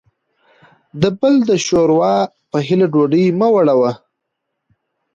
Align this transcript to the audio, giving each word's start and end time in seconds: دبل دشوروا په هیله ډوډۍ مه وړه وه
دبل 1.01 1.33
دشوروا 1.49 2.15
په 2.49 2.57
هیله 2.67 2.87
ډوډۍ 2.93 3.25
مه 3.39 3.47
وړه 3.55 3.75
وه 3.79 3.91